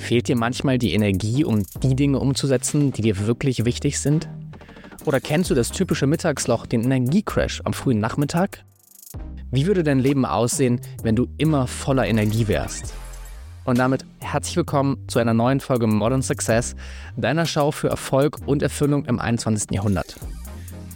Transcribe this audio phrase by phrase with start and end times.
[0.00, 4.28] Fehlt dir manchmal die Energie, um die Dinge umzusetzen, die dir wirklich wichtig sind?
[5.04, 8.64] Oder kennst du das typische Mittagsloch, den Energiecrash am frühen Nachmittag?
[9.52, 12.94] Wie würde dein Leben aussehen, wenn du immer voller Energie wärst?
[13.64, 16.74] Und damit herzlich willkommen zu einer neuen Folge Modern Success,
[17.16, 19.70] deiner Schau für Erfolg und Erfüllung im 21.
[19.70, 20.16] Jahrhundert.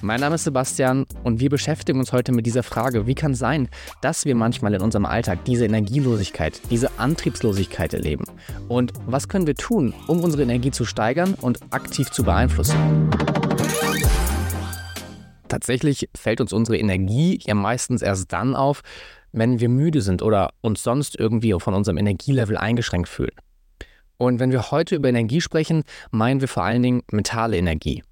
[0.04, 3.38] Mein Name ist Sebastian und wir beschäftigen uns heute mit dieser Frage, wie kann es
[3.38, 3.70] sein,
[4.02, 8.26] dass wir manchmal in unserem Alltag diese Energielosigkeit, diese Antriebslosigkeit erleben?
[8.68, 12.76] Und was können wir tun, um unsere Energie zu steigern und aktiv zu beeinflussen?
[15.48, 18.82] Tatsächlich fällt uns unsere Energie ja meistens erst dann auf,
[19.32, 23.32] wenn wir müde sind oder uns sonst irgendwie von unserem Energielevel eingeschränkt fühlen.
[24.18, 28.02] Und wenn wir heute über Energie sprechen, meinen wir vor allen Dingen mentale Energie.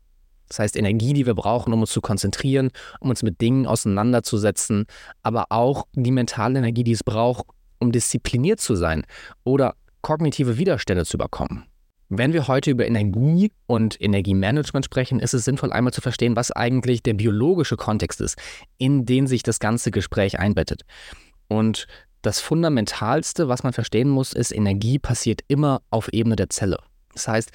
[0.52, 4.84] Das heißt Energie, die wir brauchen, um uns zu konzentrieren, um uns mit Dingen auseinanderzusetzen,
[5.22, 7.46] aber auch die mentale Energie, die es braucht,
[7.78, 9.04] um diszipliniert zu sein
[9.44, 11.64] oder kognitive Widerstände zu überkommen.
[12.10, 16.52] Wenn wir heute über Energie und Energiemanagement sprechen, ist es sinnvoll einmal zu verstehen, was
[16.52, 18.36] eigentlich der biologische Kontext ist,
[18.76, 20.82] in den sich das ganze Gespräch einbettet.
[21.48, 21.86] Und
[22.20, 26.76] das Fundamentalste, was man verstehen muss, ist, Energie passiert immer auf Ebene der Zelle.
[27.14, 27.50] Das heißt,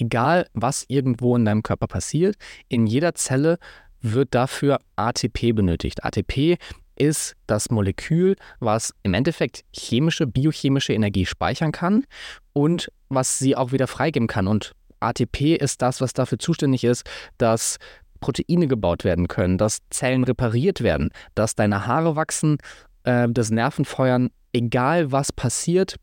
[0.00, 2.36] egal was irgendwo in deinem Körper passiert,
[2.68, 3.58] in jeder Zelle
[4.00, 6.04] wird dafür ATP benötigt.
[6.04, 6.56] ATP
[6.96, 12.04] ist das Molekül, was im Endeffekt chemische, biochemische Energie speichern kann
[12.52, 14.46] und was sie auch wieder freigeben kann.
[14.46, 17.78] Und ATP ist das, was dafür zuständig ist, dass
[18.20, 22.58] Proteine gebaut werden können, dass Zellen repariert werden, dass deine Haare wachsen,
[23.04, 24.30] äh, das Nerven feuern.
[24.52, 25.96] Egal was passiert,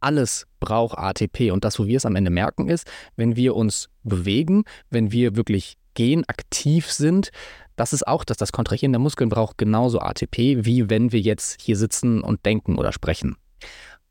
[0.00, 1.50] alles braucht ATP.
[1.50, 5.36] Und das, wo wir es am Ende merken, ist, wenn wir uns bewegen, wenn wir
[5.36, 7.30] wirklich gehen, aktiv sind,
[7.76, 11.60] das ist auch, dass das Kontrahieren der Muskeln braucht genauso ATP, wie wenn wir jetzt
[11.60, 13.36] hier sitzen und denken oder sprechen.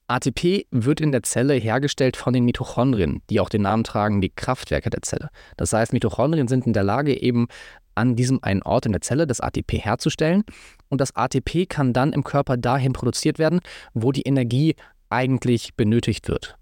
[0.07, 4.29] ATP wird in der Zelle hergestellt von den Mitochondrien, die auch den Namen tragen, die
[4.29, 5.29] Kraftwerke der Zelle.
[5.57, 7.47] Das heißt, Mitochondrien sind in der Lage, eben
[7.93, 10.43] an diesem einen Ort in der Zelle das ATP herzustellen.
[10.87, 13.59] Und das ATP kann dann im Körper dahin produziert werden,
[13.93, 14.75] wo die Energie
[15.09, 16.57] eigentlich benötigt wird.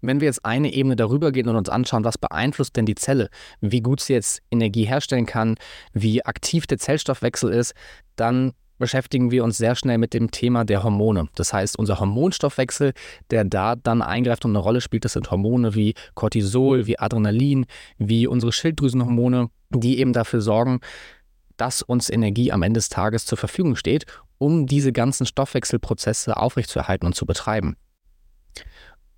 [0.00, 3.30] Wenn wir jetzt eine Ebene darüber gehen und uns anschauen, was beeinflusst denn die Zelle,
[3.60, 5.56] wie gut sie jetzt Energie herstellen kann,
[5.92, 7.74] wie aktiv der Zellstoffwechsel ist,
[8.14, 11.28] dann beschäftigen wir uns sehr schnell mit dem Thema der Hormone.
[11.34, 12.92] Das heißt, unser Hormonstoffwechsel,
[13.30, 17.66] der da dann eingreift und eine Rolle spielt, das sind Hormone wie Cortisol, wie Adrenalin,
[17.98, 20.80] wie unsere Schilddrüsenhormone, die eben dafür sorgen,
[21.56, 24.06] dass uns Energie am Ende des Tages zur Verfügung steht,
[24.38, 27.76] um diese ganzen Stoffwechselprozesse aufrechtzuerhalten und zu betreiben.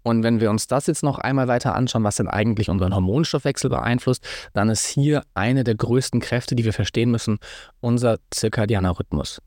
[0.02, 3.68] Und wenn wir uns das jetzt noch einmal weiter anschauen, was denn eigentlich unseren Hormonstoffwechsel
[3.68, 7.38] beeinflusst, dann ist hier eine der größten Kräfte, die wir verstehen müssen,
[7.80, 9.42] unser zirkadianer Rhythmus.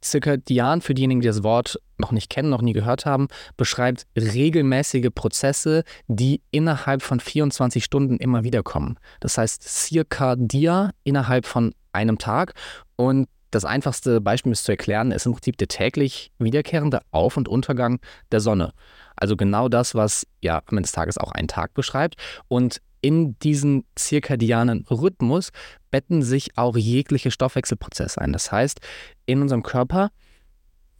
[0.00, 5.08] Zirkadian, für diejenigen, die das Wort noch nicht kennen, noch nie gehört haben, beschreibt regelmäßige
[5.14, 8.98] Prozesse, die innerhalb von 24 Stunden immer wieder kommen.
[9.20, 12.54] Das heißt, Circadia innerhalb von einem Tag.
[12.96, 17.48] Und das einfachste Beispiel, es zu erklären, ist im Prinzip der täglich wiederkehrende Auf- und
[17.48, 17.98] Untergang
[18.30, 18.72] der Sonne.
[19.16, 22.16] Also genau das, was ja am Ende des Tages auch einen Tag beschreibt.
[22.48, 25.50] Und in diesen zirkadianen Rhythmus
[25.90, 28.32] betten sich auch jegliche Stoffwechselprozesse ein.
[28.32, 28.80] Das heißt,
[29.26, 30.10] in unserem Körper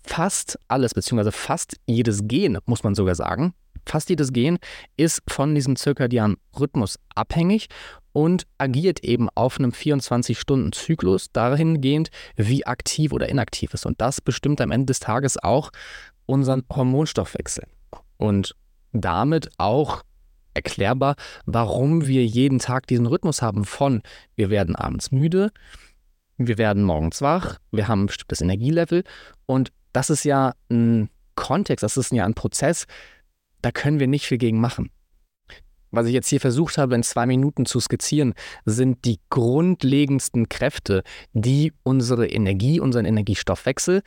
[0.08, 3.52] fast alles, beziehungsweise fast jedes Gen, muss man sogar sagen,
[3.84, 4.58] fast jedes Gen
[4.96, 7.68] ist von diesem zirkadianen Rhythmus abhängig
[8.12, 13.86] und agiert eben auf einem 24-Stunden-Zyklus dahingehend, wie aktiv oder inaktiv ist.
[13.86, 15.70] Und das bestimmt am Ende des Tages auch
[16.26, 17.64] unseren Hormonstoffwechsel.
[18.16, 18.56] Und
[18.92, 20.02] damit auch
[20.54, 21.14] erklärbar,
[21.44, 24.02] warum wir jeden Tag diesen Rhythmus haben von
[24.34, 25.50] wir werden abends müde,
[26.38, 29.04] wir werden morgens wach, wir haben ein bestimmtes Energielevel
[29.46, 32.86] und das ist ja ein Kontext, das ist ja ein Prozess,
[33.62, 34.90] da können wir nicht viel gegen machen.
[35.90, 41.02] Was ich jetzt hier versucht habe, in zwei Minuten zu skizzieren, sind die grundlegendsten Kräfte,
[41.32, 44.02] die unsere Energie, unseren Energiestoffwechsel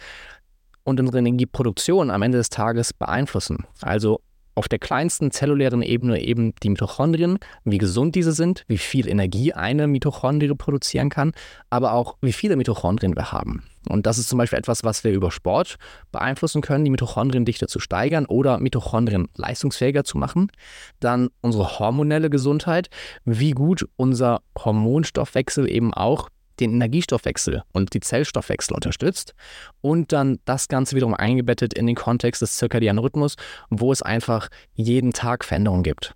[0.83, 3.65] und unsere Energieproduktion am Ende des Tages beeinflussen.
[3.81, 4.21] Also
[4.55, 9.51] auf der kleinsten zellulären Ebene eben die Mitochondrien, wie gesund diese sind, wie viel Energie
[9.51, 11.33] eine Mitochondrie produzieren kann,
[11.69, 13.65] aber auch wie viele Mitochondrien wir haben.
[13.89, 15.77] Und das ist zum Beispiel etwas, was wir über Sport
[16.11, 20.51] beeinflussen können, die Mitochondriendichte zu steigern oder Mitochondrien leistungsfähiger zu machen.
[20.99, 22.89] Dann unsere hormonelle Gesundheit,
[23.25, 26.29] wie gut unser Hormonstoffwechsel eben auch
[26.59, 29.33] den Energiestoffwechsel und die Zellstoffwechsel unterstützt
[29.81, 33.35] und dann das Ganze wiederum eingebettet in den Kontext des zirkadianen Rhythmus,
[33.69, 36.13] wo es einfach jeden Tag Veränderungen gibt.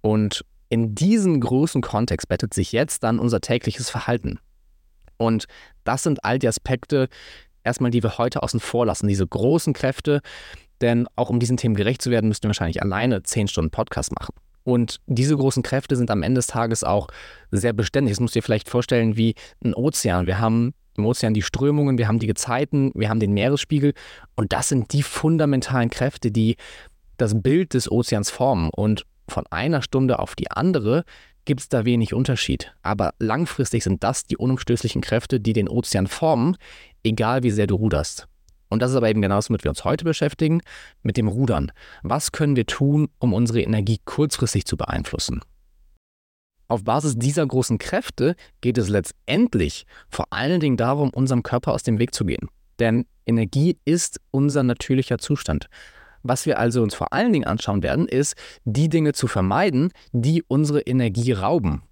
[0.00, 4.38] Und in diesen großen Kontext bettet sich jetzt dann unser tägliches Verhalten.
[5.16, 5.46] Und
[5.84, 7.08] das sind all die Aspekte,
[7.64, 10.20] erstmal, die wir heute außen vor lassen, diese großen Kräfte,
[10.80, 14.12] denn auch um diesen Themen gerecht zu werden, müssten wir wahrscheinlich alleine 10 Stunden Podcast
[14.18, 14.34] machen.
[14.64, 17.08] Und diese großen Kräfte sind am Ende des Tages auch
[17.50, 18.12] sehr beständig.
[18.12, 20.26] Das musst du dir vielleicht vorstellen wie ein Ozean.
[20.26, 23.94] Wir haben im Ozean die Strömungen, wir haben die Gezeiten, wir haben den Meeresspiegel.
[24.36, 26.56] Und das sind die fundamentalen Kräfte, die
[27.16, 28.70] das Bild des Ozeans formen.
[28.70, 31.04] Und von einer Stunde auf die andere
[31.44, 32.74] gibt es da wenig Unterschied.
[32.82, 36.56] Aber langfristig sind das die unumstößlichen Kräfte, die den Ozean formen,
[37.02, 38.28] egal wie sehr du ruderst.
[38.68, 40.62] Und das ist aber eben genau das, womit wir uns heute beschäftigen,
[41.02, 41.72] mit dem Rudern.
[42.02, 45.40] Was können wir tun, um unsere Energie kurzfristig zu beeinflussen?
[46.68, 51.82] Auf Basis dieser großen Kräfte geht es letztendlich vor allen Dingen darum, unserem Körper aus
[51.82, 52.48] dem Weg zu gehen.
[52.78, 55.68] Denn Energie ist unser natürlicher Zustand.
[56.22, 60.42] Was wir also uns vor allen Dingen anschauen werden, ist, die Dinge zu vermeiden, die
[60.46, 61.82] unsere Energie rauben.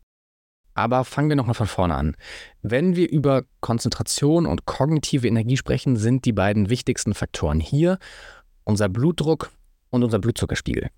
[0.74, 2.16] Aber fangen wir nochmal von vorne an.
[2.62, 7.98] Wenn wir über Konzentration und kognitive Energie sprechen, sind die beiden wichtigsten Faktoren hier
[8.64, 9.50] unser Blutdruck
[9.90, 10.88] und unser Blutzuckerspiegel.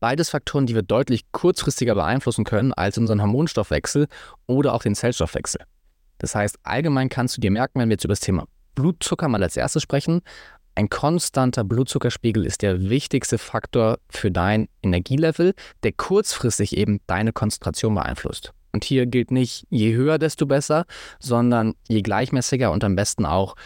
[0.00, 4.08] Beides Faktoren, die wir deutlich kurzfristiger beeinflussen können als unseren Hormonstoffwechsel
[4.46, 5.60] oder auch den Zellstoffwechsel.
[6.18, 9.42] Das heißt, allgemein kannst du dir merken, wenn wir jetzt über das Thema Blutzucker mal
[9.42, 10.22] als erstes sprechen,
[10.80, 17.94] ein konstanter Blutzuckerspiegel ist der wichtigste Faktor für dein Energielevel, der kurzfristig eben deine Konzentration
[17.94, 18.54] beeinflusst.
[18.72, 20.86] Und hier gilt nicht, je höher, desto besser,
[21.18, 23.56] sondern je gleichmäßiger und am besten auch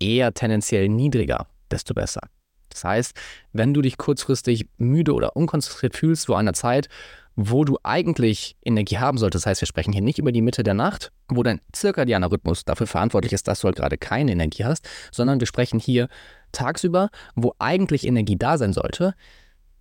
[0.00, 2.22] eher tendenziell niedriger, desto besser.
[2.70, 3.14] Das heißt,
[3.52, 6.88] wenn du dich kurzfristig müde oder unkonzentriert fühlst zu einer Zeit,
[7.36, 10.62] wo du eigentlich Energie haben solltest, das heißt, wir sprechen hier nicht über die Mitte
[10.62, 14.64] der Nacht, wo dein zirkadianer Rhythmus dafür verantwortlich ist, dass du halt gerade keine Energie
[14.64, 16.08] hast, sondern wir sprechen hier
[16.52, 19.14] tagsüber, wo eigentlich Energie da sein sollte,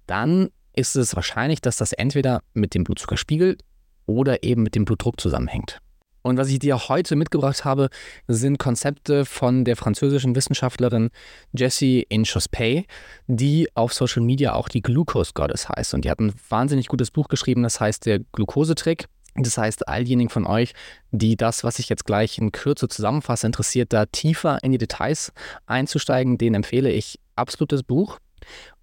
[0.05, 3.57] dann ist es wahrscheinlich, dass das entweder mit dem Blutzuckerspiegel
[4.05, 5.79] oder eben mit dem Blutdruck zusammenhängt.
[6.25, 7.89] Und was ich dir heute mitgebracht habe,
[8.27, 11.11] sind Konzepte von der französischen Wissenschaftlerin
[11.55, 12.87] Jessie Inchospay,
[13.27, 15.93] die auf Social Media auch die Glucose Goddess heißt.
[15.93, 19.05] Und die hat ein wahnsinnig gutes Buch geschrieben, das heißt der Glukosetrick.
[19.35, 20.73] Das heißt, all diejenigen von euch,
[21.11, 25.31] die das, was ich jetzt gleich in Kürze zusammenfasse, interessiert, da tiefer in die Details
[25.67, 28.17] einzusteigen, denen empfehle ich absolut das Buch.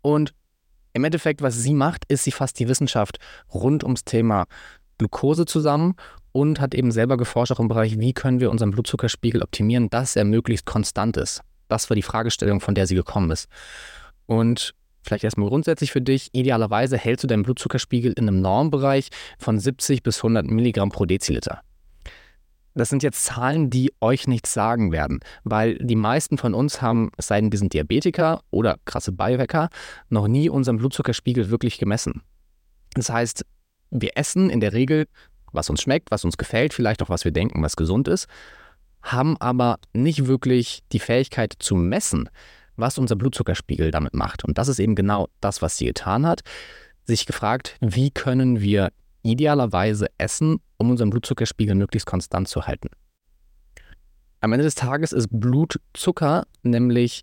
[0.01, 0.33] Und
[0.93, 3.19] im Endeffekt, was sie macht, ist, sie fasst die Wissenschaft
[3.53, 4.45] rund ums Thema
[4.99, 5.97] Glucose zusammen
[6.33, 10.17] und hat eben selber geforscht auch im Bereich, wie können wir unseren Blutzuckerspiegel optimieren, dass
[10.17, 11.43] er möglichst konstant ist.
[11.69, 13.49] Das war die Fragestellung, von der sie gekommen ist.
[14.27, 19.09] Und vielleicht erstmal grundsätzlich für dich, idealerweise hältst du deinen Blutzuckerspiegel in einem Normbereich
[19.39, 21.61] von 70 bis 100 Milligramm pro Deziliter.
[22.75, 27.11] Das sind jetzt Zahlen, die euch nichts sagen werden, weil die meisten von uns haben,
[27.19, 29.69] es sei denn, wir sind Diabetiker oder krasse Biohacker,
[30.09, 32.23] noch nie unseren Blutzuckerspiegel wirklich gemessen.
[32.95, 33.45] Das heißt,
[33.91, 35.07] wir essen in der Regel,
[35.53, 38.27] was uns schmeckt, was uns gefällt, vielleicht auch was wir denken, was gesund ist,
[39.03, 42.29] haben aber nicht wirklich die Fähigkeit zu messen,
[42.77, 44.45] was unser Blutzuckerspiegel damit macht.
[44.45, 46.41] Und das ist eben genau das, was sie getan hat.
[47.05, 48.91] Sich gefragt, wie können wir
[49.23, 52.89] idealerweise essen, um unseren Blutzuckerspiegel möglichst konstant zu halten.
[54.41, 57.23] Am Ende des Tages ist Blutzucker nämlich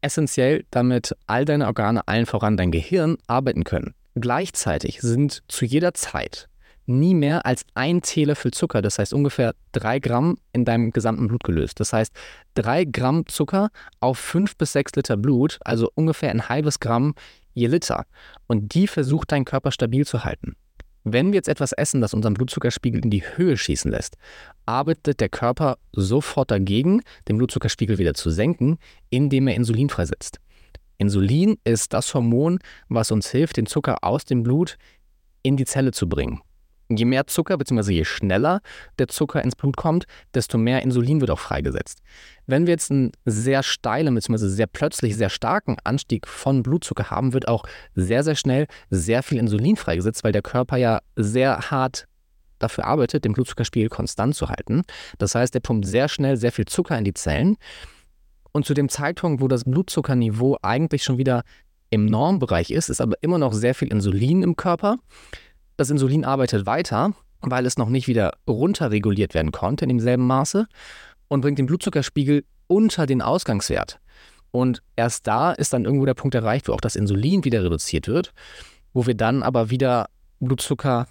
[0.00, 3.94] essentiell, damit all deine Organe, allen voran dein Gehirn, arbeiten können.
[4.16, 6.49] Gleichzeitig sind zu jeder Zeit
[6.90, 11.44] nie mehr als ein Teelöffel Zucker, das heißt ungefähr drei Gramm in deinem gesamten Blut
[11.44, 11.80] gelöst.
[11.80, 12.12] Das heißt,
[12.54, 13.70] drei Gramm Zucker
[14.00, 17.14] auf fünf bis sechs Liter Blut, also ungefähr ein halbes Gramm
[17.54, 18.04] je Liter.
[18.46, 20.56] Und die versucht dein Körper stabil zu halten.
[21.02, 24.16] Wenn wir jetzt etwas essen, das unseren Blutzuckerspiegel in die Höhe schießen lässt,
[24.66, 28.78] arbeitet der Körper sofort dagegen, den Blutzuckerspiegel wieder zu senken,
[29.08, 30.40] indem er Insulin freisetzt.
[30.98, 34.76] Insulin ist das Hormon, was uns hilft, den Zucker aus dem Blut
[35.42, 36.42] in die Zelle zu bringen.
[36.90, 37.92] Je mehr Zucker bzw.
[37.92, 38.60] je schneller
[38.98, 40.04] der Zucker ins Blut kommt,
[40.34, 42.00] desto mehr Insulin wird auch freigesetzt.
[42.46, 44.48] Wenn wir jetzt einen sehr steilen bzw.
[44.48, 49.38] sehr plötzlich sehr starken Anstieg von Blutzucker haben, wird auch sehr, sehr schnell sehr viel
[49.38, 52.06] Insulin freigesetzt, weil der Körper ja sehr hart
[52.58, 54.82] dafür arbeitet, den Blutzuckerspiegel konstant zu halten.
[55.18, 57.56] Das heißt, er pumpt sehr schnell sehr viel Zucker in die Zellen
[58.52, 61.42] und zu dem Zeitpunkt, wo das Blutzuckerniveau eigentlich schon wieder
[61.90, 64.98] im Normbereich ist, ist aber immer noch sehr viel Insulin im Körper.
[65.80, 70.66] Das Insulin arbeitet weiter, weil es noch nicht wieder runterreguliert werden konnte in demselben Maße
[71.28, 73.98] und bringt den Blutzuckerspiegel unter den Ausgangswert.
[74.50, 78.08] Und erst da ist dann irgendwo der Punkt erreicht, wo auch das Insulin wieder reduziert
[78.08, 78.34] wird,
[78.92, 81.08] wo wir dann aber wieder Blutzucker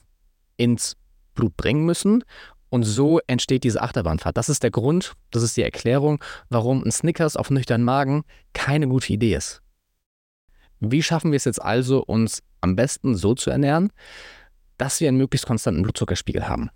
[0.56, 0.98] ins
[1.34, 2.24] Blut bringen müssen
[2.70, 4.38] und so entsteht diese Achterbahnfahrt.
[4.38, 8.22] Das ist der Grund, das ist die Erklärung, warum ein Snickers auf nüchternen Magen
[8.54, 9.64] keine gute Idee ist.
[10.80, 13.92] Wie schaffen wir es jetzt also, uns am besten so zu ernähren,
[14.80, 16.72] dass wir einen möglichst konstanten Blutzuckerspiegel haben?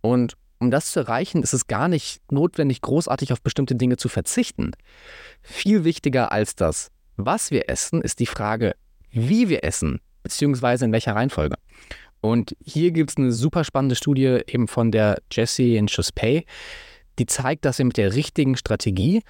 [0.00, 4.08] Und um das zu erreichen, ist es gar nicht notwendig, großartig auf bestimmte Dinge zu
[4.08, 4.72] verzichten.
[5.42, 8.74] Viel wichtiger als das Was wir essen, ist die Frage,
[9.10, 11.56] wie wir essen, beziehungsweise in welcher Reihenfolge.
[12.20, 16.44] Und hier gibt es eine super spannende Studie eben von der Jessie in Chuspay,
[17.18, 19.22] die zeigt, dass wir mit der richtigen Strategie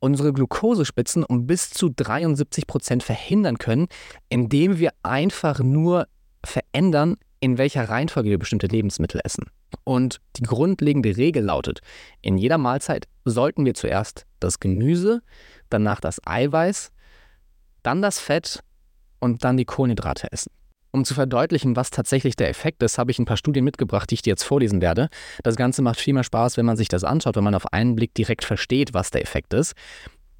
[0.00, 3.86] unsere Glukosespitzen um bis zu 73 Prozent verhindern können,
[4.28, 6.08] indem wir einfach nur
[6.44, 9.50] verändern, in welcher Reihenfolge wir bestimmte Lebensmittel essen.
[9.84, 11.80] Und die grundlegende Regel lautet,
[12.22, 15.20] in jeder Mahlzeit sollten wir zuerst das Gemüse,
[15.68, 16.90] danach das Eiweiß,
[17.82, 18.60] dann das Fett
[19.20, 20.52] und dann die Kohlenhydrate essen.
[20.90, 24.14] Um zu verdeutlichen, was tatsächlich der Effekt ist, habe ich ein paar Studien mitgebracht, die
[24.14, 25.10] ich dir jetzt vorlesen werde.
[25.42, 27.94] Das Ganze macht viel mehr Spaß, wenn man sich das anschaut, wenn man auf einen
[27.94, 29.74] Blick direkt versteht, was der Effekt ist.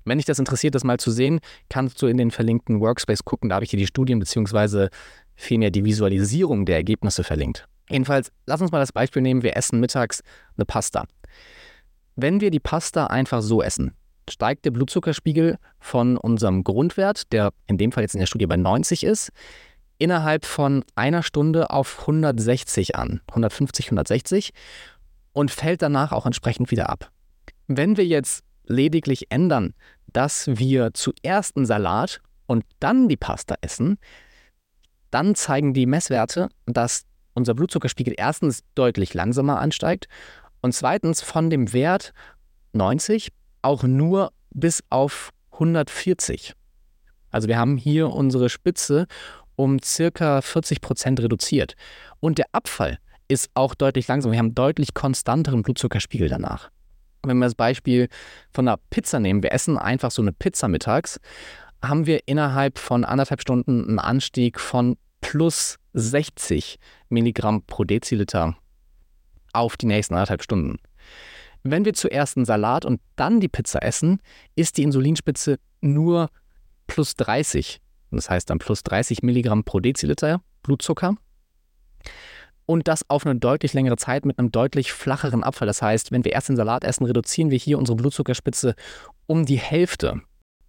[0.07, 3.49] Wenn dich das interessiert, das mal zu sehen, kannst du in den verlinkten Workspace gucken.
[3.49, 4.89] Da habe ich dir die Studien bzw.
[5.37, 7.67] vielmehr die Visualisierung der Ergebnisse verlinkt.
[7.91, 10.23] Jedenfalls, lass uns mal das Beispiel nehmen, wir essen mittags
[10.57, 11.05] eine Pasta.
[12.17, 13.93] Wenn wir die Pasta einfach so essen,
[14.31, 18.57] steigt der Blutzuckerspiegel von unserem Grundwert, der in dem Fall jetzt in der Studie bei
[18.57, 19.31] 90 ist,
[19.99, 24.51] innerhalb von einer Stunde auf 160 an, 150, 160
[25.33, 27.11] und fällt danach auch entsprechend wieder ab.
[27.67, 29.75] Wenn wir jetzt lediglich ändern,
[30.13, 33.99] dass wir zuerst einen Salat und dann die Pasta essen,
[35.15, 37.05] dann zeigen die Messwerte, dass
[37.35, 40.09] unser Blutzuckerspiegel erstens deutlich langsamer ansteigt
[40.61, 42.13] und zweitens von dem Wert
[42.73, 46.55] 90 auch nur bis auf 140.
[47.31, 49.07] Also wir haben hier unsere Spitze
[49.57, 51.75] um circa 40 Prozent reduziert.
[52.19, 54.33] Und der Abfall ist auch deutlich langsamer.
[54.33, 56.71] Wir haben deutlich konstanteren Blutzuckerspiegel danach.
[57.23, 58.09] Wenn wir das Beispiel
[58.53, 61.21] von einer Pizza nehmen, wir essen einfach so eine Pizza mittags,
[61.83, 66.79] haben wir innerhalb von anderthalb Stunden einen Anstieg von plus 60
[67.09, 68.57] Milligramm pro Deziliter
[69.53, 70.77] auf die nächsten anderthalb Stunden.
[71.63, 74.21] Wenn wir zuerst einen Salat und dann die Pizza essen,
[74.55, 76.29] ist die Insulinspitze nur
[76.87, 81.17] plus 30 das heißt dann plus 30 Milligramm pro Deziliter Blutzucker.
[82.67, 85.67] Und das auf eine deutlich längere Zeit mit einem deutlich flacheren Abfall.
[85.67, 88.75] Das heißt, wenn wir erst den Salat essen, reduzieren wir hier unsere Blutzuckerspitze
[89.27, 90.23] um die Hälfte.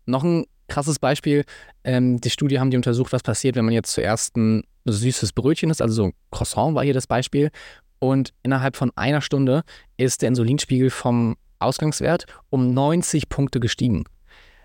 [0.05, 1.43] Noch ein krasses Beispiel.
[1.83, 5.69] Ähm, die Studie haben die untersucht, was passiert, wenn man jetzt zuerst ein süßes Brötchen
[5.69, 5.81] isst.
[5.81, 7.51] Also so ein Croissant war hier das Beispiel.
[7.99, 9.63] Und innerhalb von einer Stunde
[9.97, 14.03] ist der Insulinspiegel vom Ausgangswert um 90 Punkte gestiegen.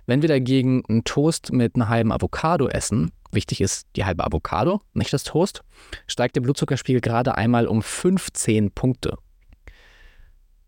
[0.07, 4.81] Wenn wir dagegen einen Toast mit einer halben Avocado essen, wichtig ist die halbe Avocado,
[4.93, 5.63] nicht das Toast,
[6.07, 9.17] steigt der Blutzuckerspiegel gerade einmal um 15 Punkte.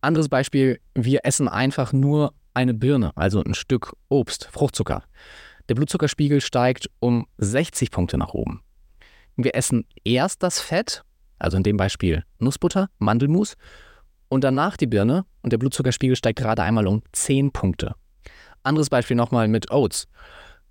[0.01, 5.05] Anderes Beispiel, wir essen einfach nur eine Birne, also ein Stück Obst, Fruchtzucker.
[5.69, 8.63] Der Blutzuckerspiegel steigt um 60 Punkte nach oben.
[9.37, 11.03] Wir essen erst das Fett,
[11.39, 13.57] also in dem Beispiel Nussbutter, Mandelmus,
[14.29, 17.95] und danach die Birne und der Blutzuckerspiegel steigt gerade einmal um 10 Punkte.
[18.63, 20.09] Anderes Beispiel nochmal mit Oats,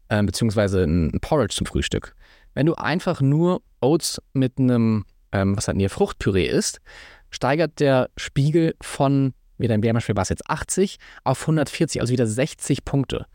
[0.10, 2.16] äh, beziehungsweise ein Porridge zum Frühstück.
[2.54, 6.82] Wenn du einfach nur Oats mit einem, ähm, was hat denn hier, Fruchtpüree isst,
[7.30, 12.28] steigert der Spiegel von, wieder im Beispiel war es jetzt 80, auf 140, also wieder
[12.28, 13.26] 60 Punkte.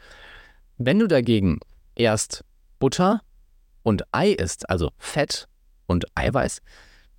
[0.79, 1.61] Wenn du dagegen
[1.95, 2.45] erst
[2.79, 3.23] Butter
[3.83, 5.49] und Ei isst, also Fett
[5.87, 6.61] und Eiweiß,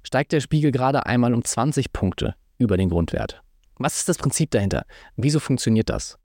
[0.04, 3.42] steigt der Spiegel gerade einmal um 20 Punkte über den Grundwert.
[3.78, 4.86] Was ist das Prinzip dahinter?
[5.16, 6.18] Wieso funktioniert das?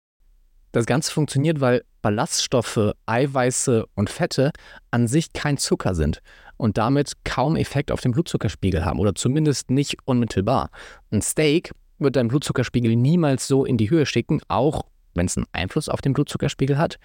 [0.73, 4.53] Das Ganze funktioniert, weil Ballaststoffe, Eiweiße und Fette
[4.91, 6.23] an sich kein Zucker sind
[6.57, 10.71] und damit kaum Effekt auf den Blutzuckerspiegel haben oder zumindest nicht unmittelbar.
[11.11, 11.73] Ein Steak
[12.03, 16.01] wird deinen Blutzuckerspiegel niemals so in die Höhe schicken, auch wenn es einen Einfluss auf
[16.01, 16.99] den Blutzuckerspiegel hat,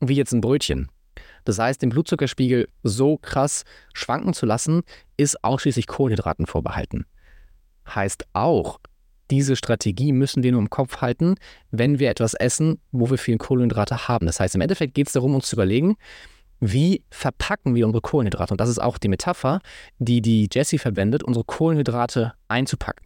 [0.00, 0.88] wie jetzt ein Brötchen.
[1.44, 4.82] Das heißt, den Blutzuckerspiegel so krass schwanken zu lassen,
[5.16, 7.04] ist ausschließlich Kohlenhydraten vorbehalten.
[7.86, 8.80] Heißt auch,
[9.30, 11.36] diese Strategie müssen wir nur im Kopf halten,
[11.70, 14.26] wenn wir etwas essen, wo wir viel Kohlenhydrate haben.
[14.26, 15.96] Das heißt, im Endeffekt geht es darum, uns zu überlegen,
[16.60, 18.54] wie verpacken wir unsere Kohlenhydrate?
[18.54, 19.60] Und das ist auch die Metapher,
[19.98, 23.04] die die Jessie verwendet, unsere Kohlenhydrate einzupacken.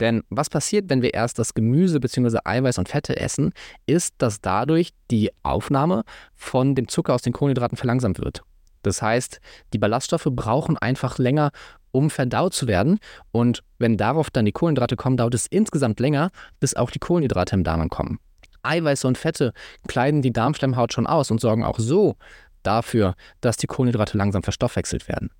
[0.00, 2.38] Denn was passiert, wenn wir erst das Gemüse bzw.
[2.44, 3.52] Eiweiß und Fette essen,
[3.86, 6.04] ist, dass dadurch die Aufnahme
[6.34, 8.42] von dem Zucker aus den Kohlenhydraten verlangsamt wird.
[8.82, 9.40] Das heißt,
[9.72, 11.50] die Ballaststoffe brauchen einfach länger,
[11.92, 12.98] um verdaut zu werden.
[13.30, 16.30] Und wenn darauf dann die Kohlenhydrate kommen, dauert es insgesamt länger,
[16.60, 18.18] bis auch die Kohlenhydrate im Darm ankommen.
[18.62, 19.52] Eiweiße und Fette
[19.86, 22.16] kleiden die Darmschleimhaut schon aus und sorgen auch so
[22.62, 25.30] dafür, dass die Kohlenhydrate langsam verstoffwechselt werden.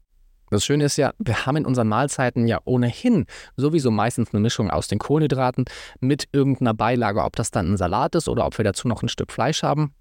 [0.50, 3.26] Das Schöne ist ja, wir haben in unseren Mahlzeiten ja ohnehin
[3.57, 5.64] sowieso meistens eine Mischung aus den Kohlenhydraten
[6.00, 9.09] mit irgendeiner Beilage, ob das dann ein Salat ist oder ob wir dazu noch ein
[9.09, 9.95] Stück Fleisch haben.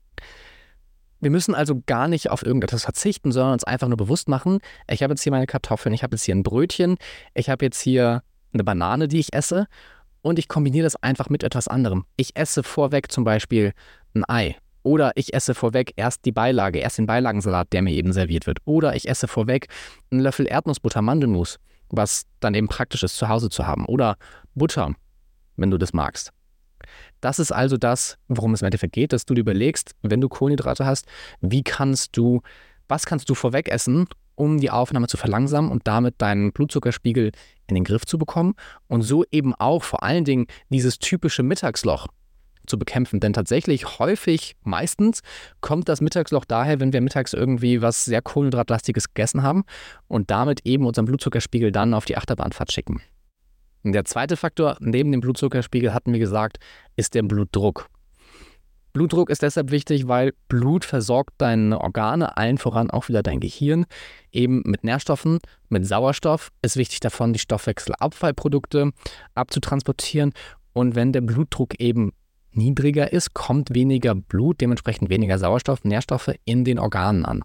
[1.21, 5.03] Wir müssen also gar nicht auf irgendetwas verzichten, sondern uns einfach nur bewusst machen, ich
[5.03, 6.97] habe jetzt hier meine Kartoffeln, ich habe jetzt hier ein Brötchen,
[7.33, 9.67] ich habe jetzt hier eine Banane, die ich esse
[10.21, 12.05] und ich kombiniere das einfach mit etwas anderem.
[12.15, 13.73] Ich esse vorweg zum Beispiel
[14.15, 14.55] ein Ei
[14.89, 18.57] Oder ich esse vorweg erst die Beilage, erst den Beilagensalat, der mir eben serviert wird.
[18.65, 19.67] Oder ich esse vorweg
[20.09, 23.85] einen Löffel Erdnussbutter Mandelmus, was dann eben praktisch ist, zu Hause zu haben.
[23.85, 24.17] Oder
[24.55, 24.95] Butter,
[25.57, 26.31] wenn du das magst.
[27.21, 30.27] Das ist also das, worum es im Endeffekt geht, dass du dir überlegst, wenn du
[30.27, 31.05] Kohlenhydrate hast,
[31.39, 32.41] wie kannst du,
[32.87, 37.31] was kannst du vorweg essen, um die Aufnahme zu verlangsamen und damit deinen Blutzuckerspiegel
[37.67, 38.55] in den Griff zu bekommen
[38.87, 42.07] und so eben auch vor allen Dingen dieses typische Mittagsloch
[42.69, 43.19] zu bekämpfen.
[43.19, 45.21] Denn tatsächlich häufig, meistens,
[45.61, 49.63] kommt das Mittagsloch daher, wenn wir mittags irgendwie was sehr Kohlenhydratlastiges gegessen haben
[50.07, 53.01] und damit eben unseren Blutzuckerspiegel dann auf die Achterbahnfahrt schicken.
[53.83, 56.59] Der zweite Faktor neben dem Blutzuckerspiegel, hatten wir gesagt,
[56.95, 57.89] ist der Blutdruck.
[58.91, 63.85] Blutdruck ist deshalb wichtig, weil Blut versorgt deine Organe, allen voran auch wieder dein Gehirn,
[64.31, 66.49] eben mit Nährstoffen, mit Sauerstoff.
[66.61, 68.91] Ist wichtig davon, die Stoffwechselabfallprodukte
[69.35, 70.33] abzutransportieren.
[70.73, 72.11] Und wenn der Blutdruck eben
[72.59, 77.43] niedriger ist, kommt weniger Blut, dementsprechend weniger Sauerstoff, Nährstoffe in den Organen an.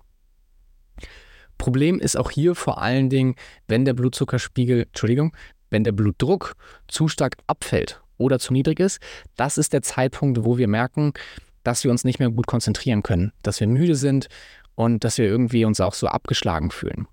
[1.56, 3.37] Problem ist auch hier vor allen Dingen,
[3.68, 5.35] wenn der Blutzuckerspiegel, Entschuldigung,
[5.71, 6.56] wenn der Blutdruck
[6.88, 9.00] zu stark abfällt oder zu niedrig ist,
[9.37, 11.12] das ist der Zeitpunkt, wo wir merken,
[11.62, 14.26] dass wir uns nicht mehr gut konzentrieren können, dass wir müde sind
[14.75, 17.06] und dass wir irgendwie uns auch so abgeschlagen fühlen.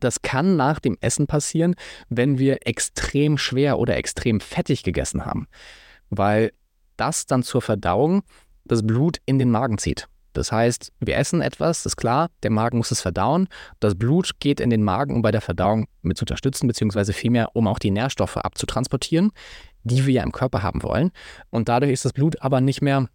[0.00, 1.76] Das kann nach dem Essen passieren,
[2.08, 5.46] wenn wir extrem schwer oder extrem fettig gegessen haben,
[6.10, 6.52] weil
[6.96, 8.22] das dann zur Verdauung
[8.64, 10.08] das Blut in den Magen zieht.
[10.34, 13.48] Das heißt, wir essen etwas, das ist klar, der Magen muss es verdauen.
[13.78, 17.54] Das Blut geht in den Magen, um bei der Verdauung mit zu unterstützen, beziehungsweise vielmehr,
[17.54, 19.30] um auch die Nährstoffe abzutransportieren,
[19.84, 21.12] die wir ja im Körper haben wollen.
[21.50, 23.08] Und dadurch ist das Blut aber nicht mehr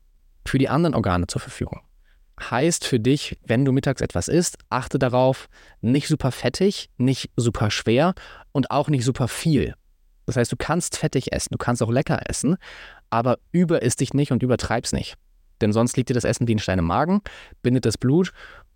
[0.45, 1.81] für die anderen Organe zur Verfügung.
[2.41, 5.49] Heißt für dich, wenn du mittags etwas isst, achte darauf,
[5.81, 8.13] nicht super fettig, nicht super schwer
[8.53, 9.75] und auch nicht super viel.
[10.25, 12.55] Das heißt, du kannst fettig essen, du kannst auch lecker essen,
[13.09, 15.15] aber über isst dich nicht und übertreib's nicht.
[15.61, 17.21] Denn sonst liegt dir das Essen wie ein Stein im Magen,
[17.61, 18.31] bindet das Blut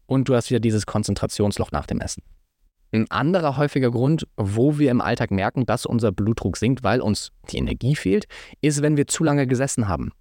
[0.06, 2.24] und du hast wieder dieses Konzentrationsloch nach dem Essen.
[2.92, 7.32] Ein anderer häufiger Grund, wo wir im Alltag merken, dass unser Blutdruck sinkt, weil uns
[7.50, 8.26] die Energie fehlt,
[8.62, 10.12] ist, wenn wir zu lange gesessen haben.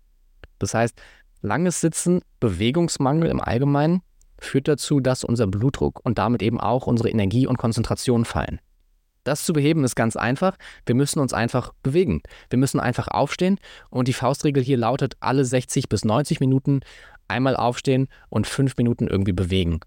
[0.58, 0.98] Das heißt,
[1.42, 4.00] langes Sitzen, Bewegungsmangel im Allgemeinen
[4.38, 8.58] führt dazu, dass unser Blutdruck und damit eben auch unsere Energie und Konzentration fallen.
[9.24, 10.56] Das zu beheben ist ganz einfach.
[10.84, 12.22] Wir müssen uns einfach bewegen.
[12.50, 13.58] Wir müssen einfach aufstehen
[13.90, 16.80] und die Faustregel hier lautet, alle 60 bis 90 Minuten
[17.28, 19.80] einmal aufstehen und fünf Minuten irgendwie bewegen.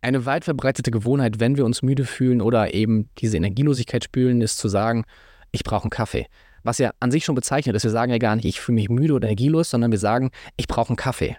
[0.00, 4.58] Eine weit verbreitete Gewohnheit, wenn wir uns müde fühlen oder eben diese Energielosigkeit spülen, ist
[4.58, 5.04] zu sagen,
[5.52, 6.26] ich brauche einen Kaffee.
[6.64, 8.88] Was ja an sich schon bezeichnet ist, wir sagen ja gar nicht, ich fühle mich
[8.88, 11.36] müde oder energielos, sondern wir sagen, ich brauche einen Kaffee.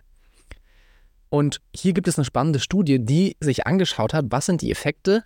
[1.29, 5.23] Und hier gibt es eine spannende Studie, die sich angeschaut hat, was sind die Effekte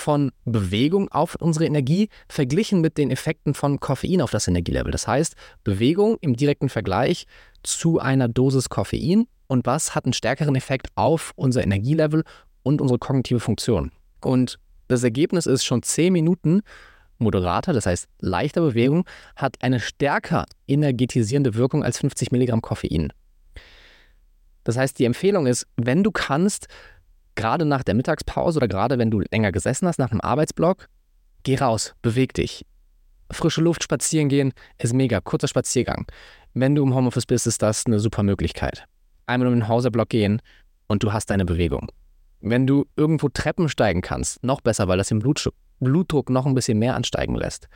[0.00, 4.92] von Bewegung auf unsere Energie verglichen mit den Effekten von Koffein auf das Energielevel.
[4.92, 5.34] Das heißt,
[5.64, 7.26] Bewegung im direkten Vergleich
[7.62, 12.24] zu einer Dosis Koffein und was hat einen stärkeren Effekt auf unser Energielevel
[12.62, 13.92] und unsere kognitive Funktion.
[14.22, 14.58] Und
[14.88, 16.62] das Ergebnis ist schon 10 Minuten
[17.18, 19.04] moderater, das heißt leichter Bewegung,
[19.36, 23.12] hat eine stärker energetisierende Wirkung als 50 Milligramm Koffein.
[24.64, 26.68] Das heißt, die Empfehlung ist, wenn du kannst,
[27.40, 30.88] gerade nach der Mittagspause oder gerade wenn du länger gesessen hast nach einem Arbeitsblock,
[31.42, 32.66] geh raus, beweg dich.
[33.30, 36.06] Frische Luft spazieren gehen ist mega, kurzer Spaziergang.
[36.52, 38.84] Wenn du im Homeoffice bist, ist das eine super Möglichkeit.
[39.26, 40.42] Einmal um den Hauserblock gehen
[40.86, 41.90] und du hast deine Bewegung.
[42.40, 46.78] Wenn du irgendwo Treppen steigen kannst, noch besser, weil das den Blutdruck noch ein bisschen
[46.78, 47.68] mehr ansteigen lässt.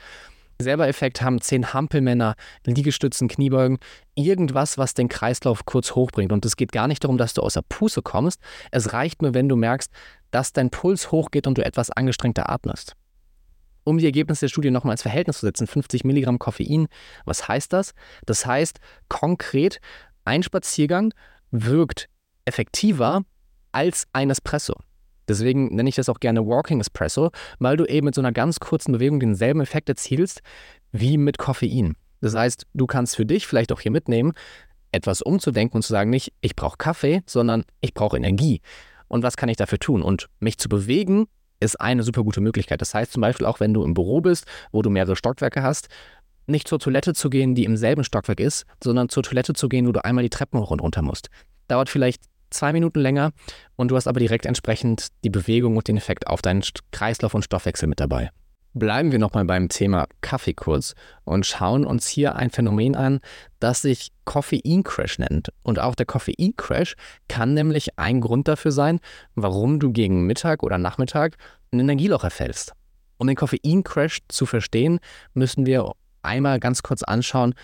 [0.61, 3.79] Selber Effekt haben zehn Hampelmänner, Liegestützen, Kniebeugen,
[4.15, 6.33] irgendwas, was den Kreislauf kurz hochbringt.
[6.33, 8.41] Und es geht gar nicht darum, dass du aus der Puste kommst.
[8.71, 9.91] Es reicht nur, wenn du merkst,
[10.31, 12.95] dass dein Puls hochgeht und du etwas angestrengter atmest.
[13.85, 16.87] Um die Ergebnisse der Studie nochmal ins Verhältnis zu setzen, 50 Milligramm Koffein,
[17.27, 17.93] was heißt das?
[18.25, 19.81] Das heißt konkret,
[20.25, 21.13] ein Spaziergang
[21.51, 22.09] wirkt
[22.47, 23.23] effektiver
[23.73, 24.75] als ein Espresso.
[25.29, 28.61] Deswegen nenne ich das auch gerne Walking Espresso, weil du eben mit so einer ganz
[28.61, 30.41] kurzen Bewegung denselben Effekt erzielst
[30.93, 31.97] wie mit Koffein.
[32.21, 34.33] Das heißt, du kannst für dich vielleicht auch hier mitnehmen,
[34.93, 38.61] etwas umzudenken und zu sagen, nicht ich brauche Kaffee, sondern ich brauche Energie.
[39.09, 40.03] Und was kann ich dafür tun?
[40.03, 41.27] Und mich zu bewegen
[41.61, 42.81] ist eine super gute Möglichkeit.
[42.81, 45.89] Das heißt zum Beispiel auch, wenn du im Büro bist, wo du mehrere Stockwerke hast,
[46.47, 49.87] nicht zur Toilette zu gehen, die im selben Stockwerk ist, sondern zur Toilette zu gehen,
[49.87, 51.31] wo du einmal die Treppen hoch und runter musst.
[51.69, 52.23] Dauert vielleicht
[52.55, 53.33] zwei Minuten länger
[53.77, 56.63] und du hast aber direkt entsprechend die Bewegung und den Effekt auf deinen
[56.93, 58.31] Kreislauf und Stoffwechsel mit dabei.
[58.77, 63.21] Bleiben wir nochmal beim Thema Kaffee kurz und schauen uns hier ein Phänomen an,
[63.61, 65.53] das sich Koffein-Crash nennt.
[65.63, 66.97] Und auch der Koffein-Crash
[67.29, 68.99] kann nämlich ein Grund dafür sein,
[69.37, 71.37] warum du gegen Mittag oder Nachmittag
[71.73, 72.73] ein Energieloch erfällst.
[73.17, 74.99] Um den Koffein-Crash zu verstehen,
[75.35, 77.55] müssen wir einmal ganz kurz anschauen,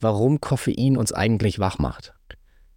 [0.00, 2.15] warum Koffein uns eigentlich wach macht.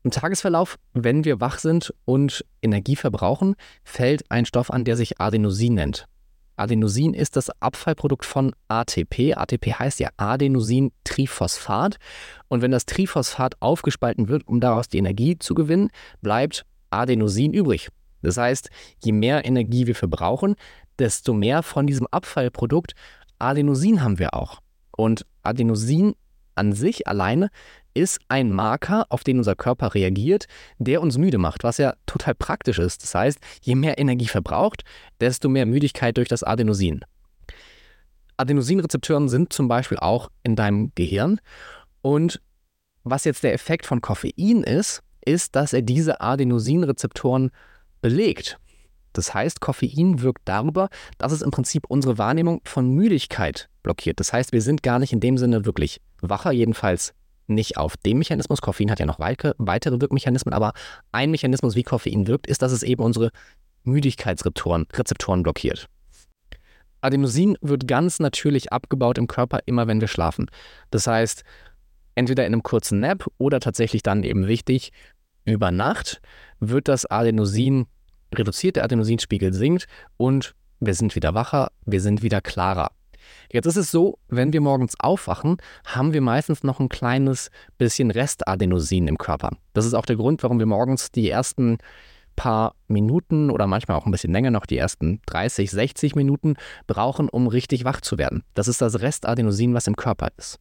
[0.04, 5.20] Im Tagesverlauf, wenn wir wach sind und Energie verbrauchen, fällt ein Stoff an, der sich
[5.20, 6.06] Adenosin nennt.
[6.56, 9.34] Adenosin ist das Abfallprodukt von ATP.
[9.36, 11.98] ATP heißt ja Adenosintriphosphat.
[12.50, 15.90] Und wenn das Triphosphat aufgespalten wird, um daraus die Energie zu gewinnen,
[16.22, 17.90] bleibt Adenosin übrig.
[18.22, 18.70] Das heißt,
[19.04, 20.56] je mehr Energie wir verbrauchen,
[20.98, 22.94] desto mehr von diesem Abfallprodukt
[23.38, 24.60] Adenosin haben wir auch.
[24.92, 26.14] Und Adenosin
[26.56, 27.50] an sich alleine
[27.94, 30.46] ist ein Marker, auf den unser Körper reagiert,
[30.78, 33.04] der uns müde macht, was ja total praktisch ist.
[33.04, 34.84] Das heißt, je mehr Energie verbraucht,
[35.20, 37.02] desto mehr Müdigkeit durch das Adenosin.
[38.38, 41.40] Adenosinrezeptoren sind zum Beispiel auch in deinem Gehirn.
[42.02, 42.42] Und
[43.04, 47.52] was jetzt der Effekt von Koffein ist, ist, dass er diese Adenosinrezeptoren
[48.02, 48.58] belegt.
[49.14, 54.20] Das heißt, Koffein wirkt darüber, dass es im Prinzip unsere Wahrnehmung von Müdigkeit blockiert.
[54.20, 57.14] Das heißt, wir sind gar nicht in dem Sinne wirklich wacher, jedenfalls
[57.50, 58.62] nicht auf dem Mechanismus.
[58.62, 60.74] Koffein hat ja noch weitere Wirkmechanismen, aber
[61.12, 63.32] ein Mechanismus, wie Koffein wirkt, ist, dass es eben unsere
[63.84, 65.88] Müdigkeitsrezeptoren Rezeptoren blockiert.
[67.02, 70.48] Adenosin wird ganz natürlich abgebaut im Körper, immer wenn wir schlafen.
[70.92, 71.44] Das heißt,
[72.16, 74.92] entweder in einem kurzen Nap oder tatsächlich dann eben wichtig,
[75.46, 76.22] über Nacht
[76.60, 77.88] wird das Adenosin
[78.36, 82.92] reduziert, der Adenosinspiegel sinkt und wir sind wieder wacher, wir sind wieder klarer.
[83.52, 88.12] Jetzt ist es so, wenn wir morgens aufwachen, haben wir meistens noch ein kleines bisschen
[88.12, 89.52] Restadenosin im Körper.
[89.74, 91.78] Das ist auch der Grund, warum wir morgens die ersten
[92.40, 96.56] paar Minuten oder manchmal auch ein bisschen länger noch die ersten 30, 60 Minuten
[96.88, 98.44] brauchen, um richtig wach zu werden.
[98.54, 100.58] Das ist das Restadenosin, was im Körper ist.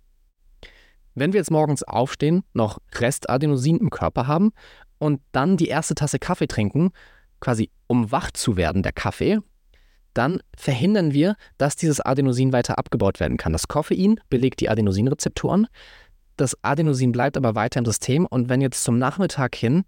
[1.15, 4.51] Wenn wir jetzt morgens aufstehen, noch Restadenosin im Körper haben
[4.99, 6.91] und dann die erste Tasse Kaffee trinken,
[7.41, 9.39] quasi um wach zu werden, der Kaffee,
[10.19, 13.53] dann verhindern wir, dass dieses Adenosin weiter abgebaut werden kann.
[13.53, 15.69] Das Koffein belegt die Adenosinrezeptoren.
[16.37, 19.85] Das Adenosin bleibt aber weiter im System und wenn jetzt zum Nachmittag hin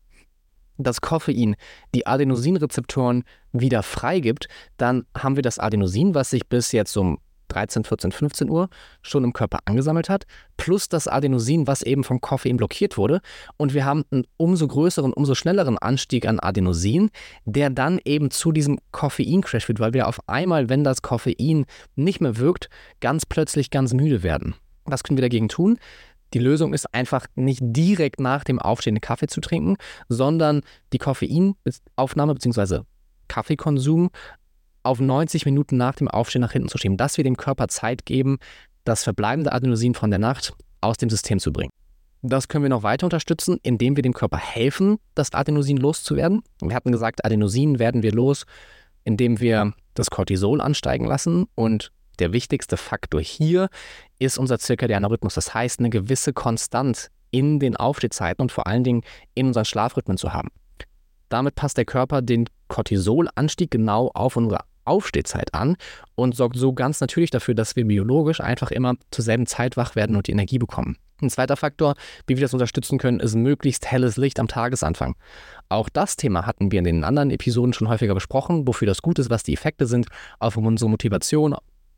[0.79, 1.57] das Koffein
[1.95, 7.19] die Adenosinrezeptoren wieder freigibt, dann haben wir das Adenosin, was sich bis jetzt um
[7.51, 8.69] 13, 14, 15 Uhr
[9.03, 10.25] schon im Körper angesammelt hat,
[10.57, 13.21] plus das Adenosin, was eben vom Koffein blockiert wurde.
[13.57, 17.11] Und wir haben einen umso größeren, umso schnelleren Anstieg an Adenosin,
[17.45, 22.21] der dann eben zu diesem Koffein-Crash führt, weil wir auf einmal, wenn das Koffein nicht
[22.21, 22.69] mehr wirkt,
[23.01, 24.55] ganz plötzlich ganz müde werden.
[24.85, 25.79] Was können wir dagegen tun?
[26.33, 29.77] Die Lösung ist einfach nicht direkt nach dem Aufstehen Kaffee zu trinken,
[30.09, 32.81] sondern die Koffeinaufnahme bzw.
[33.29, 34.11] Kaffeekonsum
[34.83, 38.07] auf 90 Minuten nach dem Aufstehen nach hinten zu schieben, dass wir dem Körper Zeit
[38.07, 38.39] geben,
[38.85, 41.73] das verbleibende Adenosin von der Nacht aus dem System zu bringen.
[42.23, 46.43] Das können wir noch weiter unterstützen, indem wir dem Körper helfen, das Adenosin loszuwerden.
[46.61, 48.45] Wir hatten gesagt, Adenosin werden wir los,
[49.05, 51.47] indem wir das Cortisol ansteigen lassen.
[51.55, 53.69] Und der wichtigste Faktor hier
[54.19, 55.35] ist unser zirkadianer Rhythmus.
[55.35, 59.03] Das heißt, eine gewisse Konstanz in den Aufstehzeiten und vor allen Dingen
[59.35, 60.49] in unseren Schlafrhythmen zu haben.
[61.31, 65.77] Damit passt der Körper den Cortisolanstieg genau auf unsere Aufstehzeit an
[66.15, 69.95] und sorgt so ganz natürlich dafür, dass wir biologisch einfach immer zur selben Zeit wach
[69.95, 70.97] werden und die Energie bekommen.
[71.23, 71.95] Ein zweiter Faktor,
[72.27, 75.17] wie wir das unterstützen können, ist möglichst helles Licht am Tagesanfang.
[75.69, 79.19] Auch das Thema hatten wir in den anderen Episoden schon häufiger besprochen, wofür das gut
[79.19, 80.07] ist, was die Effekte sind
[80.39, 81.55] auf unsere Motivation,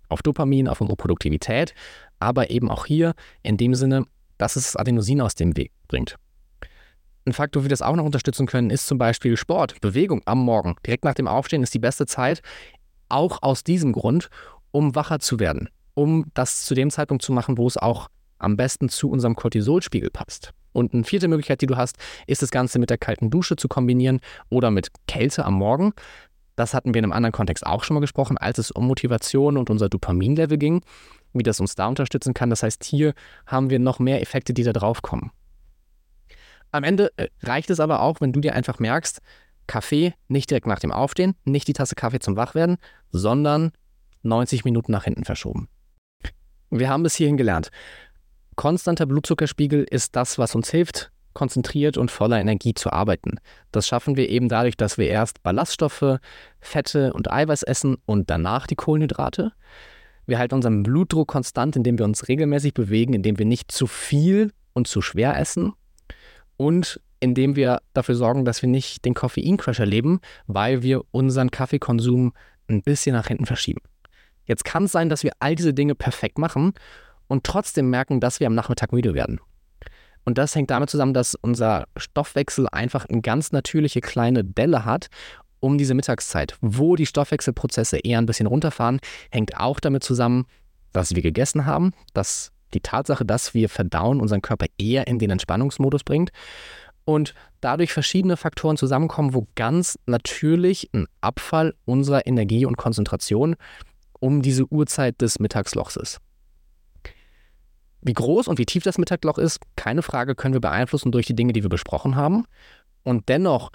[0.09, 1.75] auf Dopamin, auf unsere Produktivität,
[2.19, 4.05] aber eben auch hier in dem Sinne,
[4.39, 6.17] dass es Adenosin aus dem Weg bringt.
[7.25, 10.41] Ein Faktor, wie wir das auch noch unterstützen können, ist zum Beispiel Sport, Bewegung am
[10.41, 10.75] Morgen.
[10.85, 12.43] Direkt nach dem Aufstehen ist die beste Zeit,
[13.09, 14.29] auch aus diesem Grund,
[14.73, 18.09] um wacher zu werden, um das zu dem Zeitpunkt zu machen, wo es auch
[18.39, 20.51] am besten zu unserem Cortisolspiegel passt.
[20.73, 23.69] Und eine vierte Möglichkeit, die du hast, ist das Ganze mit der kalten Dusche zu
[23.69, 25.93] kombinieren oder mit Kälte am Morgen.
[26.57, 29.57] Das hatten wir in einem anderen Kontext auch schon mal gesprochen, als es um Motivation
[29.57, 30.83] und unser Dopaminlevel ging,
[31.35, 32.51] wie das uns da unterstützen kann.
[32.51, 33.15] Das heißt, hier
[33.47, 35.31] haben wir noch mehr Effekte, die da drauf kommen.
[36.73, 39.21] Am Ende äh, reicht es aber auch, wenn du dir einfach merkst,
[39.67, 42.79] Kaffee nicht direkt nach dem Aufstehen, nicht die Tasse Kaffee zum Wachwerden,
[43.11, 43.73] sondern
[44.23, 45.69] 90 Minuten nach hinten verschoben.
[46.71, 47.71] Wir haben bis hierhin gelernt.
[48.57, 53.39] Konstanter Blutzuckerspiegel ist das, was uns hilft, konzentriert und voller Energie zu arbeiten.
[53.71, 56.19] Das schaffen wir eben dadurch, dass wir erst Ballaststoffe,
[56.61, 59.53] Fette und Eiweiß essen und danach die Kohlenhydrate.
[60.27, 64.53] Wir halten unseren Blutdruck konstant, indem wir uns regelmäßig bewegen, indem wir nicht zu viel
[64.73, 65.75] und zu schwer essen
[66.63, 72.33] und indem wir dafür sorgen, dass wir nicht den Koffeincrash erleben, weil wir unseren Kaffeekonsum
[72.69, 73.81] ein bisschen nach hinten verschieben.
[74.45, 76.73] Jetzt kann es sein, dass wir all diese Dinge perfekt machen
[77.27, 79.41] und trotzdem merken, dass wir am Nachmittag müde werden.
[80.25, 85.09] Und das hängt damit zusammen, dass unser Stoffwechsel einfach eine ganz natürliche kleine Delle hat
[85.59, 88.99] um diese Mittagszeit, wo die Stoffwechselprozesse eher ein bisschen runterfahren,
[89.31, 90.47] hängt auch damit zusammen,
[90.93, 95.31] was wir gegessen haben, dass die Tatsache, dass wir verdauen, unseren Körper eher in den
[95.31, 96.31] Entspannungsmodus bringt.
[97.05, 103.57] und dadurch verschiedene Faktoren zusammenkommen, wo ganz natürlich ein Abfall unserer Energie und Konzentration
[104.21, 106.21] um diese Uhrzeit des Mittagslochs ist.
[108.03, 111.35] Wie groß und wie tief das Mittagloch ist, keine Frage, können wir beeinflussen durch die
[111.37, 112.45] Dinge, die wir besprochen haben.
[113.05, 113.71] Und dennoch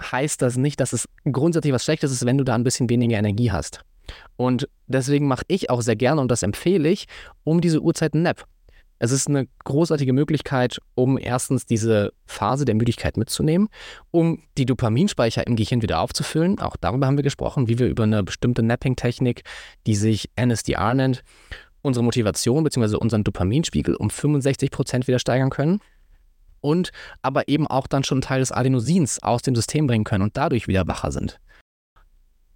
[0.00, 3.18] heißt das nicht, dass es grundsätzlich was Schlechtes ist, wenn du da ein bisschen weniger
[3.18, 3.84] Energie hast.
[4.36, 7.06] Und deswegen mache ich auch sehr gerne, und das empfehle ich,
[7.44, 8.46] um diese Uhrzeit einen Nap.
[9.00, 13.68] Es ist eine großartige Möglichkeit, um erstens diese Phase der Müdigkeit mitzunehmen,
[14.10, 16.58] um die Dopaminspeicher im Gehirn wieder aufzufüllen.
[16.58, 19.42] Auch darüber haben wir gesprochen, wie wir über eine bestimmte Napping-Technik,
[19.86, 21.22] die sich NSDR nennt,
[21.82, 22.96] unsere Motivation bzw.
[22.96, 25.80] unseren Dopaminspiegel um 65 Prozent wieder steigern können.
[26.60, 26.90] Und
[27.22, 30.36] aber eben auch dann schon einen Teil des Adenosins aus dem System bringen können und
[30.36, 31.38] dadurch wieder wacher sind.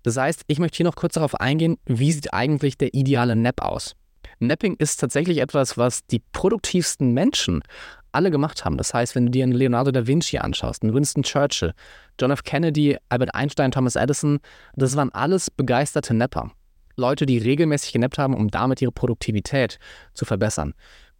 [0.02, 3.62] Das heißt, ich möchte hier noch kurz darauf eingehen, wie sieht eigentlich der ideale Nap
[3.62, 3.94] aus?
[4.38, 7.62] Napping ist tatsächlich etwas, was die produktivsten Menschen
[8.10, 8.76] alle gemacht haben.
[8.76, 11.72] Das heißt, wenn du dir einen Leonardo da Vinci anschaust, einen Winston Churchill,
[12.20, 12.42] John F.
[12.42, 14.38] Kennedy, Albert Einstein, Thomas Edison,
[14.74, 16.50] das waren alles begeisterte Napper.
[16.96, 19.78] Leute, die regelmäßig genappt haben, um damit ihre Produktivität
[20.12, 20.74] zu verbessern.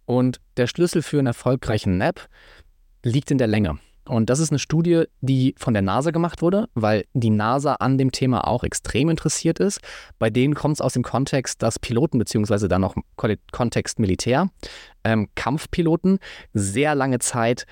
[0.05, 2.27] Und der Schlüssel für einen erfolgreichen Nap
[3.03, 3.79] liegt in der Länge.
[4.05, 7.97] Und das ist eine Studie, die von der NASA gemacht wurde, weil die NASA an
[7.97, 9.79] dem Thema auch extrem interessiert ist.
[10.19, 12.95] Bei denen kommt es aus dem Kontext, dass Piloten, beziehungsweise dann noch
[13.51, 14.49] Kontext Militär,
[15.03, 16.19] ähm, Kampfpiloten
[16.53, 17.65] sehr lange Zeit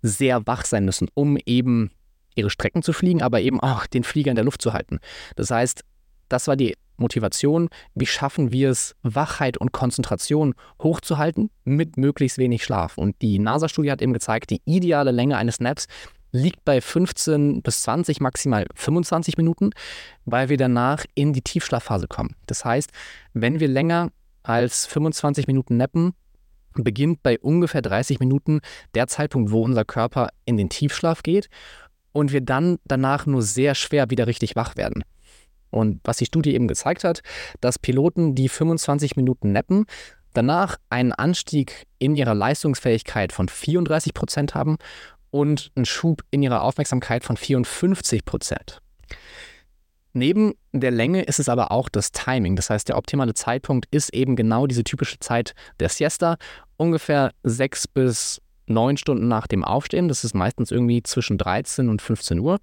[0.00, 1.90] sehr wach sein müssen, um eben
[2.34, 5.00] ihre Strecken zu fliegen, aber eben auch den Flieger in der Luft zu halten.
[5.36, 5.84] Das heißt,
[6.28, 12.64] das war die Motivation, wie schaffen wir es, Wachheit und Konzentration hochzuhalten mit möglichst wenig
[12.64, 12.98] Schlaf.
[12.98, 15.86] Und die NASA-Studie hat eben gezeigt, die ideale Länge eines Naps
[16.34, 19.70] liegt bei 15 bis 20, maximal 25 Minuten,
[20.24, 22.34] weil wir danach in die Tiefschlafphase kommen.
[22.46, 22.90] Das heißt,
[23.34, 24.10] wenn wir länger
[24.42, 26.12] als 25 Minuten nappen,
[26.74, 28.60] beginnt bei ungefähr 30 Minuten
[28.94, 31.48] der Zeitpunkt, wo unser Körper in den Tiefschlaf geht
[32.12, 35.04] und wir dann danach nur sehr schwer wieder richtig wach werden.
[35.74, 37.22] Und was die Studie eben gezeigt hat,
[37.60, 39.86] dass Piloten, die 25 Minuten nappen,
[40.32, 44.76] danach einen Anstieg in ihrer Leistungsfähigkeit von 34 Prozent haben
[45.30, 48.80] und einen Schub in ihrer Aufmerksamkeit von 54 Prozent.
[50.12, 52.54] Neben der Länge ist es aber auch das Timing.
[52.54, 56.36] Das heißt, der optimale Zeitpunkt ist eben genau diese typische Zeit der Siesta,
[56.76, 60.06] ungefähr sechs bis neun Stunden nach dem Aufstehen.
[60.06, 62.60] Das ist meistens irgendwie zwischen 13 und 15 Uhr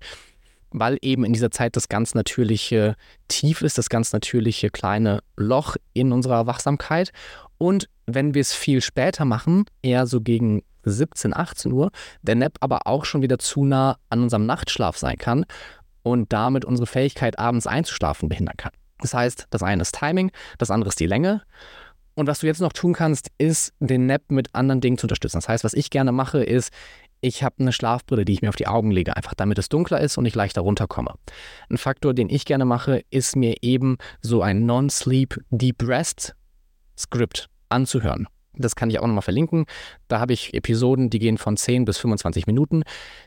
[0.72, 2.96] weil eben in dieser Zeit das ganz natürliche
[3.28, 7.12] Tief ist, das ganz natürliche kleine Loch in unserer Wachsamkeit.
[7.58, 12.58] Und wenn wir es viel später machen, eher so gegen 17, 18 Uhr, der Nap
[12.60, 15.46] aber auch schon wieder zu nah an unserem Nachtschlaf sein kann
[16.04, 18.72] und damit unsere Fähigkeit, abends einzuschlafen, behindern kann.
[19.00, 21.42] Das heißt, das eine ist Timing, das andere ist die Länge.
[22.16, 25.38] Und was du jetzt noch tun kannst, ist, den Nap mit anderen Dingen zu unterstützen.
[25.38, 26.72] Das heißt, was ich gerne mache, ist,
[27.22, 30.02] ich habe eine Schlafbrille, die ich mir auf die Augen lege, einfach damit es dunkler
[30.02, 31.14] ist und ich leichter runterkomme.
[31.70, 36.36] Ein Faktor, den ich gerne mache, ist mir eben so ein Non-Sleep Deep Rest
[36.98, 38.28] Script anzuhören.
[38.54, 39.66] Das kann ich auch nochmal verlinken.
[40.10, 42.84] Da habe ich Episoden, die gehen von 10 bis 25 Minuten,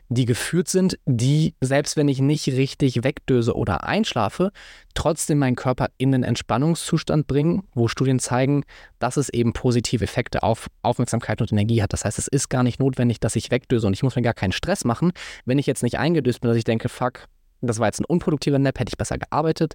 [0.07, 4.51] die geführt sind, die, selbst wenn ich nicht richtig wegdöse oder einschlafe,
[4.93, 8.63] trotzdem meinen Körper in den Entspannungszustand bringen, wo Studien zeigen,
[8.99, 11.93] dass es eben positive Effekte auf Aufmerksamkeit und Energie hat.
[11.93, 14.35] Das heißt, es ist gar nicht notwendig, dass ich wegdöse und ich muss mir gar
[14.35, 15.11] keinen Stress machen,
[15.45, 17.27] wenn ich jetzt nicht eingedöst bin, dass ich denke, fuck,
[17.61, 19.73] das war jetzt ein unproduktiver Nap, hätte ich besser gearbeitet.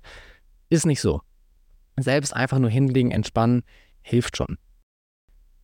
[0.69, 1.23] Ist nicht so.
[1.99, 3.63] Selbst einfach nur hinlegen, entspannen,
[4.03, 4.59] hilft schon.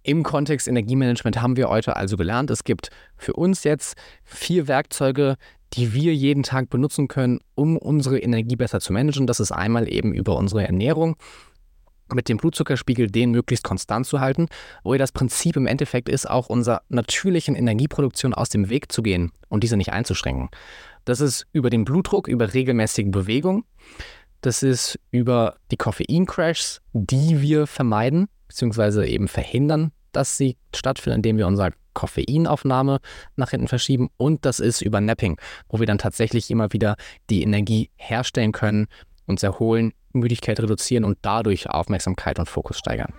[0.07, 5.35] Im Kontext Energiemanagement haben wir heute also gelernt, es gibt für uns jetzt vier Werkzeuge,
[5.73, 9.27] die wir jeden Tag benutzen können, um unsere Energie besser zu managen.
[9.27, 11.17] Das ist einmal eben über unsere Ernährung,
[12.15, 14.47] mit dem Blutzuckerspiegel den möglichst konstant zu halten,
[14.85, 19.33] wo das Prinzip im Endeffekt ist, auch unserer natürlichen Energieproduktion aus dem Weg zu gehen
[19.49, 20.51] und diese nicht einzuschränken.
[21.05, 23.65] Das ist über den Blutdruck, über regelmäßige Bewegung.
[24.41, 29.05] Das ist über die Koffeincrashs, die wir vermeiden bzw.
[29.07, 32.99] eben verhindern, dass sie stattfinden, indem wir unsere Koffeinaufnahme
[33.37, 34.11] nach hinten verschieben.
[34.17, 36.97] Und das ist über Napping, wo wir dann tatsächlich immer wieder
[37.31, 38.87] die Energie herstellen können,
[39.27, 43.13] uns erholen, Müdigkeit reduzieren und dadurch Aufmerksamkeit und Fokus steigern.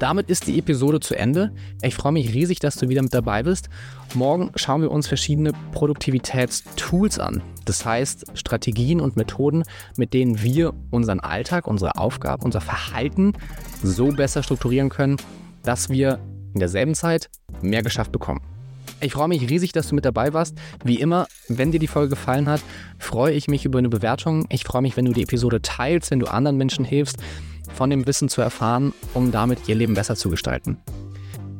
[0.00, 1.52] Damit ist die Episode zu Ende.
[1.82, 3.68] Ich freue mich riesig, dass du wieder mit dabei bist.
[4.14, 7.42] Morgen schauen wir uns verschiedene Produktivitätstools an.
[7.66, 9.62] Das heißt Strategien und Methoden,
[9.98, 13.34] mit denen wir unseren Alltag, unsere Aufgaben, unser Verhalten
[13.82, 15.18] so besser strukturieren können,
[15.62, 16.18] dass wir
[16.54, 17.30] in derselben Zeit
[17.62, 18.40] mehr geschafft bekommen.
[19.00, 20.58] Ich freue mich riesig, dass du mit dabei warst.
[20.84, 22.60] Wie immer, wenn dir die Folge gefallen hat,
[22.98, 24.46] freue ich mich über eine Bewertung.
[24.50, 27.16] Ich freue mich, wenn du die Episode teilst, wenn du anderen Menschen hilfst,
[27.74, 30.78] von dem Wissen zu erfahren, um damit ihr Leben besser zu gestalten.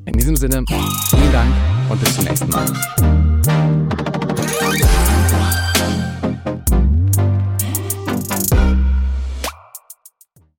[0.04, 0.64] In diesem Sinne,
[1.08, 1.54] vielen Dank
[1.88, 3.19] und bis zum nächsten Mal.